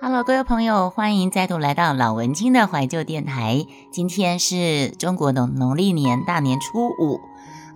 [0.00, 3.66] Hello，各位朋友，欢迎再度来到老文青的怀旧电台。
[3.90, 7.20] 今天是中国的农历年大年初五。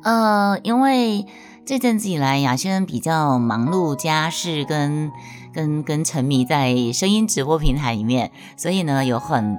[0.05, 1.27] 呃，因为
[1.67, 5.11] 这阵子以来，雅轩比较忙碌家事，跟
[5.53, 9.59] 跟跟沉迷在声音直播平台里面，所以呢，有很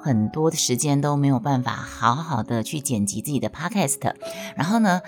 [0.00, 4.14] 很多的时间都没有办法好好的去剪辑自己的 Podcast。
[4.56, 5.02] 然后呢，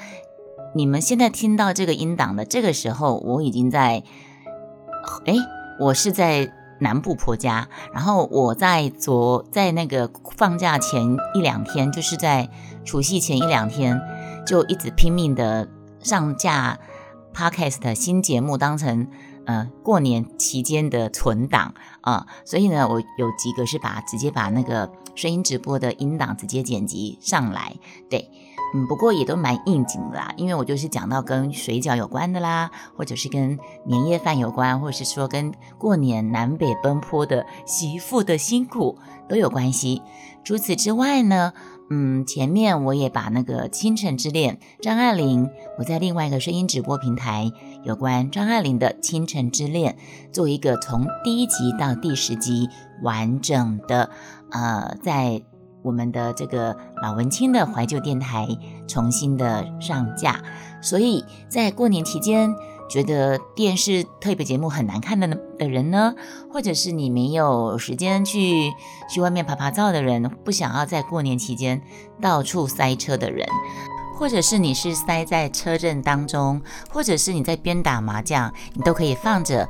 [0.76, 4.04] 你们现在听到这个音档的这个时候，我已经在，
[5.24, 5.34] 哎，
[5.80, 6.52] 我是在。
[6.80, 12.50] 南部婆家，然后我在昨在那个放假前一两天，就是在
[12.84, 14.00] 除夕前一两天，
[14.46, 15.68] 就一直拼命的
[16.00, 16.78] 上架
[17.34, 19.06] podcast 新节目，当成
[19.46, 22.26] 呃过年期间的存档啊。
[22.44, 27.76] 所以呢，我有几个是把直接把那个声音直播的音档直接剪辑上来，
[28.08, 28.30] 对。
[28.72, 38.96] 嗯，不过也都蛮应景的啦，因为我就是讲到跟水饺有关的啦，或者是跟年夜饭有关，或者是说跟过年南北奔波的媳妇的辛苦
[39.28, 40.02] 都有关系。
[40.44, 41.52] 除此之外呢，
[41.90, 47.50] 嗯，前面我也把那个《倾城之恋》张爱玲，我在另外一个声音直播平台
[47.82, 49.96] 有关张爱玲的《倾城之恋》
[50.32, 52.68] 做一个从第一集到第十集
[53.02, 54.10] 完整的，
[54.52, 55.42] 呃，在。
[55.82, 58.48] 我们的这个老文青的怀旧电台
[58.86, 60.40] 重新的上架，
[60.82, 62.54] 所以在过年期间
[62.88, 65.28] 觉得电视特别节目很难看的
[65.58, 66.14] 的人呢，
[66.52, 68.72] 或者是你没有时间去
[69.08, 71.82] 去外面爬爬照的人，不想要在过年期间
[72.20, 73.46] 到处塞车的人，
[74.18, 76.60] 或者是你是塞在车阵当中，
[76.92, 79.68] 或者是你在边打麻将，你都可以放着。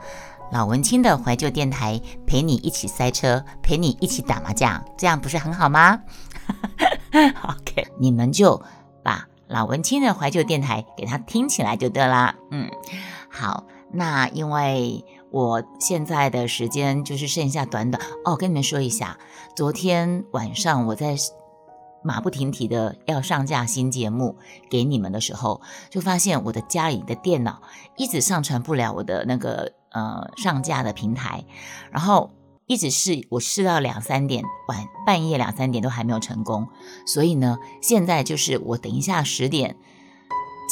[0.52, 6.02] 老文青的怀旧电台陪你一起塞车，陪你一起打麻将，这样不是很好吗？
[7.12, 8.60] OK，你们就
[9.04, 12.34] 把老文青的怀旧电台给它听起来就对啦。
[12.50, 12.68] 嗯，
[13.30, 19.18] 好，那因为我现在的时间就是剩下短短哦，跟你们说一下，
[19.54, 21.14] 昨天晚上我在
[22.02, 24.36] 马不停蹄的要上架新节目
[24.68, 25.60] 给你们的时候，
[25.90, 27.62] 就发现我的家里的电脑
[27.96, 29.74] 一直上传不了我的那个。
[29.92, 31.44] 呃，上架的平台，
[31.90, 32.30] 然后
[32.66, 36.68] 一直试，我试到两三点，晚半夜两三点都还没有成功，
[37.04, 39.76] 所以呢，现在就是我等一下十点，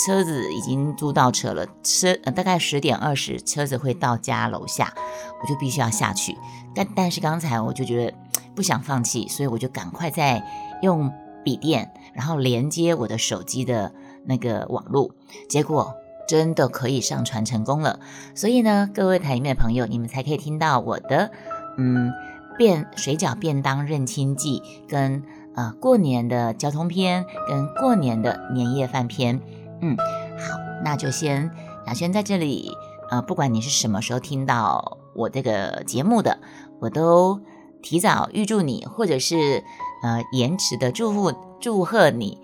[0.06, 4.94] 车子已经租到车了，车大概十点二十车子会到家楼下，
[5.42, 6.38] 我就必须要下去，
[6.72, 8.16] 但但是刚才我就觉得
[8.54, 10.40] 不想放弃，所以我就赶快在
[10.82, 11.12] 用
[11.44, 13.92] 笔电，然后连接我的手机的
[14.24, 15.10] 那个网络，
[15.48, 15.92] 结果。
[16.28, 17.98] 真的可以上传成功了，
[18.34, 21.30] 所以呢，各位台里面的朋友，你们才可以听到我的，
[21.78, 22.12] 嗯，
[22.58, 25.22] 便水饺便当认亲记，跟
[25.56, 29.40] 呃过年的交通篇，跟过年的年夜饭篇，
[29.80, 31.50] 嗯，好，那就先
[31.86, 32.72] 雅轩在这里，
[33.10, 36.38] 呃，不管你是什么时候听到我这个节目的，
[36.78, 37.40] 我都
[37.80, 39.64] 提早预祝你，或者是
[40.02, 42.38] 呃延迟的祝福祝贺你。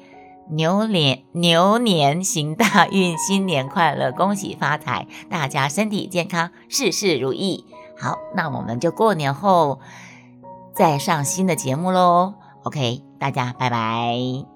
[0.50, 7.64] 牛年牛年行大运，新年快乐，恭喜发财，大家身体健康，事事如意。
[7.98, 9.80] 好，那我们就过年后
[10.74, 12.34] 再上新的节目喽。
[12.64, 14.53] OK，大家拜拜。